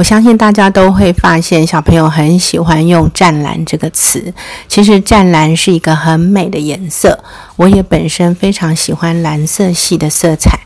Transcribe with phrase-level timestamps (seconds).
[0.00, 4.32] 我相信大家都会发现，小朋友很喜欢用“湛蓝”这个词。
[4.66, 7.22] 其实，湛蓝是一个很美的颜色。
[7.56, 10.58] 我也本身非常喜欢蓝色系的色彩。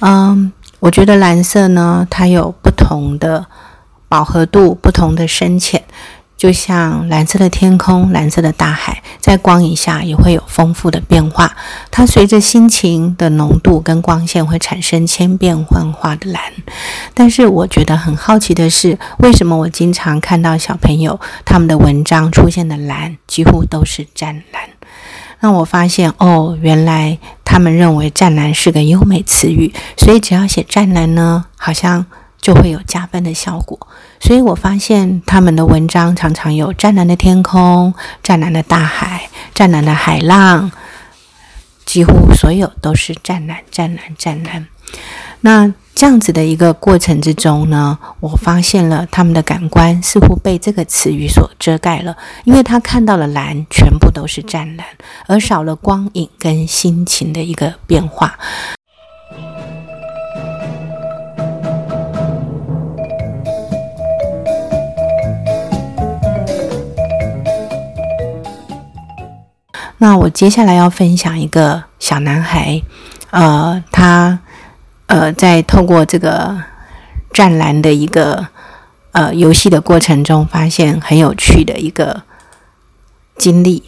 [0.00, 3.46] 嗯，我觉得蓝色呢，它有不同的
[4.06, 5.82] 饱和度，不同的深浅。
[6.44, 11.56] 就像蓝色的天空、蓝色的大海，在光影下也会有丰富的变化。
[11.90, 16.42] 它随着心情的浓度跟光线，会产生千变万化的蓝。
[17.14, 24.64] 但是我觉得很好奇的是，为什么我经常看到小朋友他们的文章出现的蓝几乎都是湛蓝？
[25.40, 32.04] 那我发现哦，原来他们认为湛蓝是个优美词语，所以只要写湛蓝呢，好像。
[32.44, 33.78] 就会有加分的效果，
[34.20, 40.70] 所以我发现他们的文章常常有湛蓝的天空、湛蓝的大海、湛蓝的海浪，
[41.86, 44.66] 几乎所有都是湛蓝、湛蓝、湛蓝。
[45.40, 54.86] 那这样子的一个过程之中呢，我发现了他们的感官似乎被这个词语所遮盖了，因为他看到了蓝全部都是湛蓝，
[55.28, 58.38] 而少了光影跟心情的一个变化。
[70.04, 72.82] 那我接下来要分享一个小男孩，
[73.30, 74.38] 呃，他
[75.06, 76.54] 呃在透过这个
[77.32, 78.46] 湛蓝的一个
[79.12, 82.22] 呃游戏的过程中，发现很有趣的一个
[83.38, 83.82] 经历。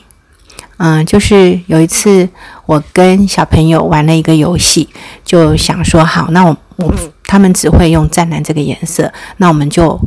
[0.78, 2.31] 嗯，就是有一次
[2.64, 4.89] 我跟小朋友玩了一个游戏，
[5.22, 6.94] 就想说好，那我我
[7.25, 10.00] 他们只会用湛蓝这个颜色，那我们就。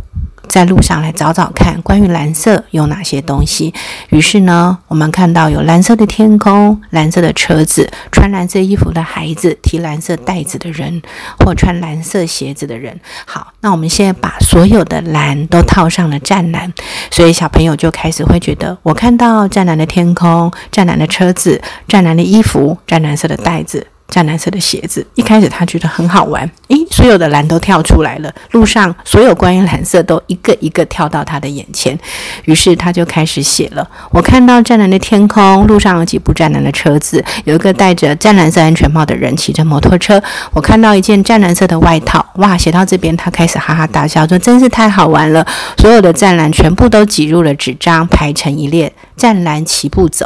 [0.49, 3.73] 在路上来找找看，关于蓝色有哪些东西。
[4.09, 11.01] 于是呢，我们看到有蓝色的天空、蓝色的车子、穿蓝色衣服的孩子、提蓝色袋子的人，
[11.39, 12.99] 或穿蓝色鞋子的人。
[13.25, 16.73] 好，那我们现在把所有的蓝都套上了湛蓝，
[17.11, 23.85] 所以小朋友就开始会觉得，我看到湛蓝的天空、湛蓝的车子、湛蓝的衣服、湛蓝色的袋子。
[24.09, 31.97] 湛蓝色的鞋子，一开始他觉得很好玩，诶，所有的蓝都跳出来了，路上所有关于蓝色都一个一个跳到他的眼前，
[32.45, 33.87] 于是他就开始写了。
[34.11, 40.21] 我看到湛蓝的天空，路上有几部湛蓝的车子，有一个戴着湛蓝色安全帽的人骑着摩托车。
[40.51, 45.45] 我看到一件湛蓝色的外套，哇，写到这边他开始哈哈大笑，说真是太好玩了。
[45.77, 50.25] 所有的湛蓝全部都挤入了纸张，排成一列，湛蓝齐步走。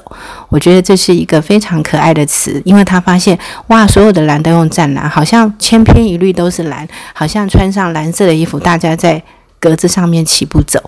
[0.50, 3.38] 我觉得这是一个非常可爱的词，因为他发现。
[3.68, 3.88] 哇！
[3.88, 9.22] 所有的蓝都用湛蓝，好像千篇一律都是蓝，好像穿上蓝色的衣服，大家在
[9.60, 10.80] 格子上面齐步走。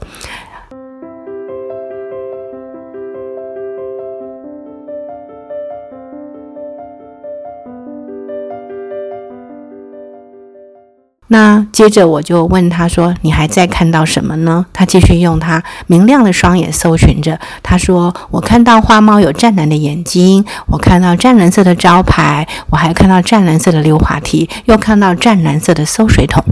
[11.28, 17.40] 那接着我就问他说：“你还在看到什么呢？”他继续用他明亮的双眼搜寻着。
[17.63, 26.44] 他说：“我看到花猫有湛蓝的眼睛，我看到湛蓝色的招牌，我还看到湛蓝色的溜滑梯，又看到湛蓝色的收水桶。”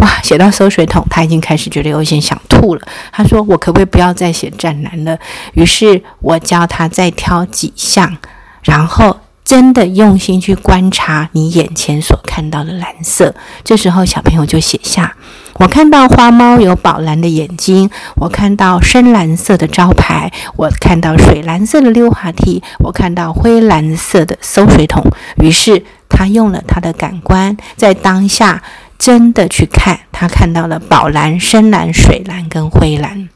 [0.00, 2.80] 哇，写到收水桶，他已经开始觉得有点想吐了。
[3.12, 5.18] 他说：“我可不可以不要再写湛蓝了？”
[5.52, 8.16] 于是我教他再挑几项，
[8.62, 9.18] 然后。
[9.52, 15.14] 真的用心去观察你眼前所看到的蓝色，这时候小朋友就写下：
[15.56, 25.04] 我看到花猫有宝蓝的眼睛，我看到深蓝色的招牌，我看到水蓝色的溜滑梯，我看到灰蓝色的收水桶。
[25.36, 28.62] 于是他用了他的感官，在当下
[28.98, 33.28] 真的去看，他看到了宝蓝、深蓝、水蓝跟灰蓝。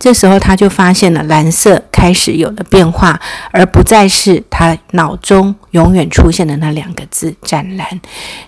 [0.00, 3.20] 这时候他就发现了蓝色开始有了变化，
[3.52, 8.00] 而不再是他脑中永远出现的那两个字“湛蓝”。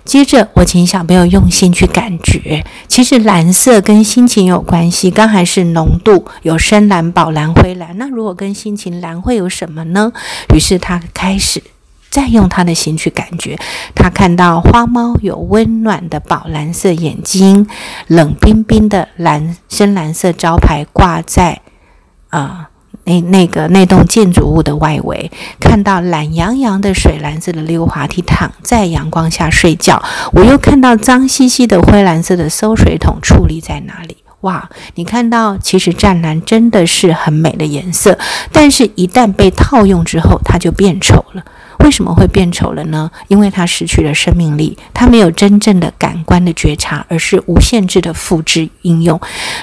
[0.05, 5.11] 接着，我请小朋友用心去感觉，其实蓝色跟心情有关系。
[5.11, 7.97] 刚才是浓度，有深蓝、宝蓝、灰蓝。
[7.99, 10.13] 那如果跟心情蓝会有什么呢？
[10.55, 11.63] 于是他开始。
[12.11, 13.59] 再用他的心去感觉，
[13.95, 17.67] 他看到花猫有温暖的宝蓝色眼睛，
[18.07, 21.61] 冷冰冰的蓝深蓝色招牌挂在
[22.31, 22.71] 啊
[23.05, 30.03] 那那个那栋建筑物的外围，看到懒洋洋的水蓝色的溜滑梯躺在阳光下睡觉，
[30.33, 34.19] 我又看到脏兮兮的灰蓝色的收水桶矗立在那里。
[34.43, 38.17] 哇，你看到其实湛蓝真的是很美的颜色，
[38.53, 41.45] 但是一旦被套用之后，它就变丑了。
[41.89, 43.11] 为什么会变丑了呢？
[43.29, 49.19] 因为他失去了生命力，他没有真正的感官的觉察，而是无限制的复制应用。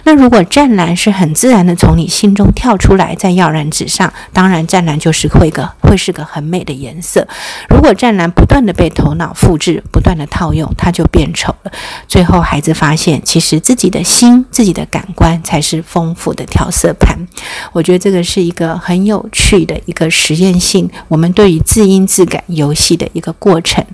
[0.05, 7.27] 那如果湛蓝是很自然的从你心中跳出来，在耀然纸上，当然湛蓝就是会个会是个很美的颜色。
[7.69, 11.71] 如果湛蓝不断的被头脑复制，不断的套用，它就变丑了。
[12.07, 17.15] 最后孩子发现，其实自己的心、自己的感官才是丰富的调色盘。
[17.71, 23.85] 我觉得这个是一个很有趣的一个实验性，我们对于字音质感游戏的一个过程。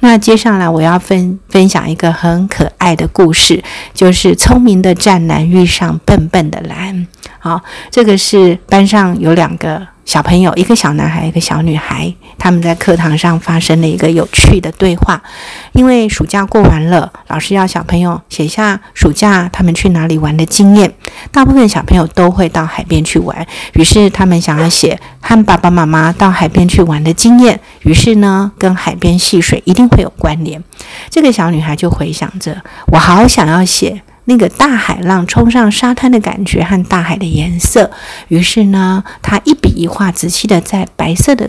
[0.00, 3.62] 那接下来我要分分享一个很可爱的故事，
[3.92, 7.06] 就是聪明的湛蓝遇上笨笨的蓝。
[7.46, 7.62] 好，
[7.92, 9.86] 这个是班上有两个。
[10.04, 15.20] 小朋友，一个小男孩，一个小女孩，他们在课堂上发生了一个有趣的对话。
[15.72, 20.92] 因为暑假过完了，老师要小朋友写下暑假他们去哪里玩的经验。
[21.32, 27.60] 大部分小朋友都会到海边去玩，于是他们想要写和爸爸妈妈到海边去玩的经验。
[27.82, 30.62] 于是呢，跟海边戏水一定会有关联。
[31.10, 34.02] 这个小女孩就回想着，我好想要写。
[34.26, 37.90] 那个大海浪冲上沙滩的感觉和大海的颜色，
[38.28, 41.48] 于是呢，他一笔一画仔细的在白色的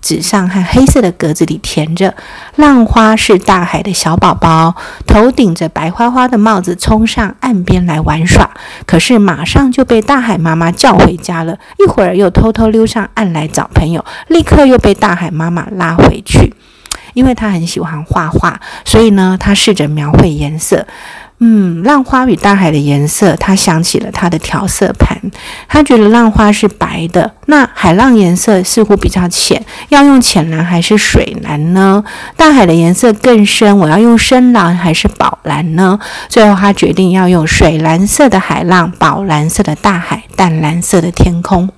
[0.00, 2.14] 纸上和黑色的格子里填着。
[2.56, 4.74] 浪花是大海的小宝宝，
[5.06, 8.50] 头顶着白花花的帽子冲上岸边来玩耍，
[8.84, 11.56] 可是马上就被大海妈妈叫回家了。
[11.78, 16.52] 一会儿又偷偷溜上岸来找朋友，立刻又被大海妈妈拉回去。
[17.14, 20.86] 因为他很喜欢画画，所以呢，他试着描绘颜色。
[21.44, 25.20] 嗯，浪花与大海的颜色，他想起了他的调色盘。
[25.66, 32.04] 他觉得浪花是白的，那海浪颜色似乎比较浅，要用浅蓝还是水蓝呢？
[32.36, 35.98] 大海的颜色更深，我要用深蓝还是宝蓝呢？
[36.28, 41.68] 最后，他决定要用水蓝色的海浪、宝蓝色的大海、淡蓝色的天空。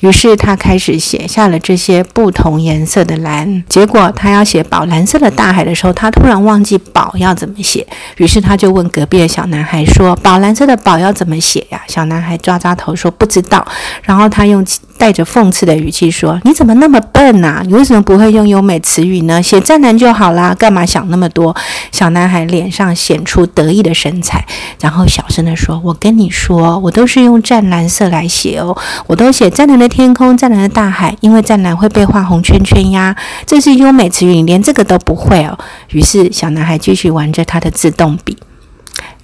[0.00, 3.64] 于是他开始写下了这些不同颜色的蓝。
[3.68, 7.86] 结果他要写宝蓝色的大海的时候，他突然忘记宝要怎么写。
[8.16, 13.66] 于是他就问隔壁的小男孩说：“宝蓝色的宝要怎么写呀？”小男孩抓抓头说：“不知道。”
[14.02, 14.64] 然后他用
[14.98, 17.62] 带着讽刺的语气说：“你怎么那么笨呐？
[17.66, 19.42] 你为什么不会用优美词语呢？
[19.42, 21.56] 写湛蓝就好啦，干嘛想那么多？”
[21.90, 24.46] 小男孩脸上显出得意的神采，
[24.80, 28.76] 然后小声地说：“我跟你说，我都是用湛蓝色来写哦，
[29.06, 33.16] 我都写湛蓝的。”天空湛蓝的大海，因为湛蓝会被画红圈圈呀。
[33.46, 35.58] 这是优美词语，你连这个都不会哦。
[35.90, 38.36] 于是小男孩继续玩着他的自动笔。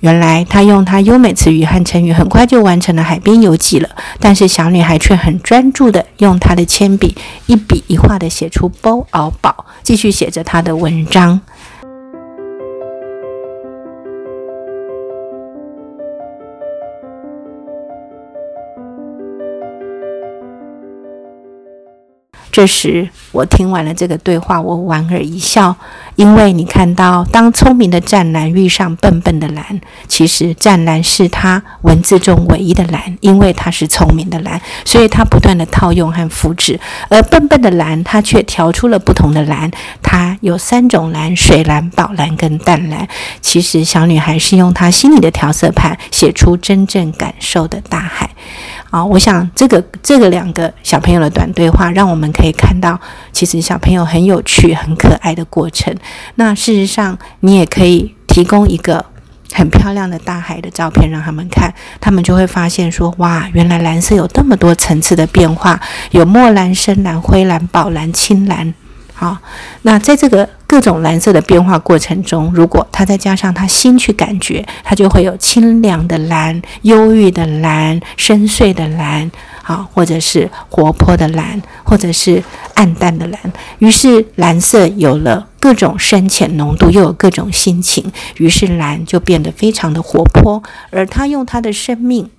[0.02, 3.88] 原来他用他优美词语和成语，很快就完成了海边游记了。
[4.18, 7.16] 但是小女孩却很专注的用她的铅笔
[7.46, 11.40] 一笔一画的写出“包敖宝”，继续写着她的文章。
[22.52, 25.74] 这时，我听完了这个对话，我莞尔一笑，
[26.16, 36.78] 因为你看到，当聪明的湛蓝遇上笨笨的蓝，其实湛蓝是他文字中唯一的蓝，因为他是聪明的蓝，所以他不断的套用和复制；
[37.08, 39.70] 而笨笨的蓝，他却调出了不同的蓝，
[40.02, 43.08] 他有三种蓝：水蓝、宝蓝跟淡蓝。
[43.40, 48.28] 其实，小女孩是用她心里的调色盘，写出真正感受的大海。
[48.92, 53.00] 啊，我想这个这个两个小朋友的短对话，让我们可以看到，
[53.32, 55.96] 其实小朋友很有趣、很可爱的过程。
[56.34, 59.02] 那事实上，你也可以提供一个
[59.54, 61.72] 很漂亮的大海的照片让他们看，
[62.02, 65.80] 他们就会发现说：哇，原来蓝色有这么多层次的变化，
[66.10, 68.74] 有墨蓝、深蓝、灰蓝、宝蓝、青蓝。
[69.14, 69.38] 好，
[69.80, 79.30] 那在这个各种蓝色的变化过程中，如果他再加上他心去感觉，他就会有清凉的蓝、忧郁的蓝、深邃的蓝，
[79.64, 83.38] 啊，或者是活泼的蓝，或者是暗淡的蓝。
[83.80, 90.62] 于是蓝色有了各种深浅浓度，又有各种心情，于是蓝就变得非常的活泼。
[90.88, 92.30] 而他用他的生命。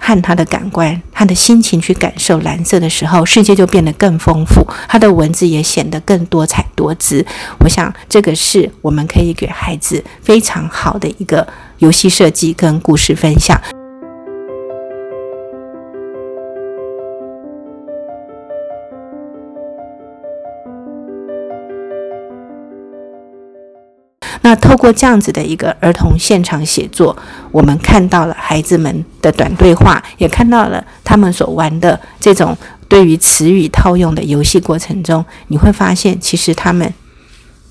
[0.00, 7.24] 和他的感官、他的心情去感受蓝色的时候，世界就变得更丰富，他的文字也显得更多彩多姿。
[7.60, 11.46] 我想，这个是我们可以给孩子非常好的一个
[11.78, 13.60] 游戏设计跟故事分享。
[24.50, 27.16] 那透过这样子的一个儿童现场写作，
[27.52, 36.92] 我们看到了孩子们的短对话，也看到了他们所玩的这种对于词语套用的游戏过程中，你会发现，其实他们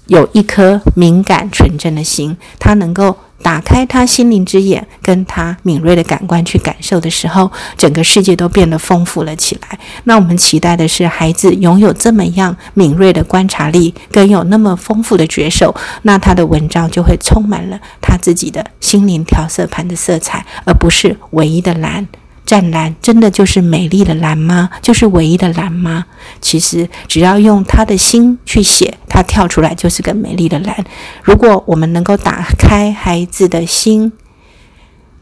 [0.06, 3.14] 有一颗敏感纯真的心，他能够。
[3.42, 9.80] 打开他心灵之眼，跟他敏锐的感官去感受的时候，整个世界都变得丰富了起来。
[10.04, 22.08] 那我们期待的是，孩子拥有这么样敏锐的观察力，跟有那么丰富的觉受，那他的文章就会充满了他自己的心灵调色盘的色彩，而不是唯一的蓝。
[22.46, 24.72] 湛蓝真的就是美丽的蓝吗？
[24.82, 26.06] 就是唯一的蓝吗？
[26.42, 30.86] 其实只要用他的心去写，它跳出来就是个美丽的蓝。
[31.22, 34.14] 如果我们能够打开孩子的心，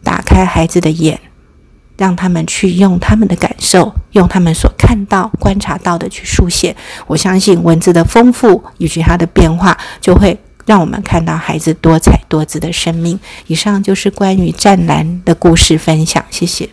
[0.04, 1.20] 打开孩子的眼，
[1.98, 6.76] 让他们去用他们的感受，用他们所看到、观察到的去书写，
[7.08, 10.38] 我相信文字的丰富以及它的变化，就会
[10.68, 13.20] 让我们看到孩子多彩多姿的生命。
[13.48, 16.70] 以上就是关于湛蓝的故事分享，谢谢。